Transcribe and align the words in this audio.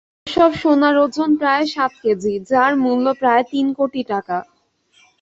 এসব 0.27 0.51
সোনার 0.61 0.95
ওজন 1.03 1.29
প্রায় 1.39 1.65
সাত 1.73 1.91
কেজি, 2.03 2.33
যার 2.49 2.71
মূল্য 2.83 3.05
প্রায় 3.19 3.43
তিন 3.51 3.67
কোটি 3.77 4.01
টাকা। 4.11 4.37